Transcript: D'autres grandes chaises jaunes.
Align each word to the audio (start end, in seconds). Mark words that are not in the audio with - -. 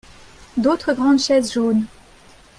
D'autres 0.57 0.93
grandes 0.93 1.19
chaises 1.19 1.53
jaunes. 1.53 1.85